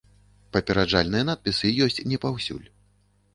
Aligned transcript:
Папераджальныя 0.55 1.27
надпісы 1.29 1.71
ёсць 1.89 2.01
не 2.13 2.21
паўсюль. 2.25 2.67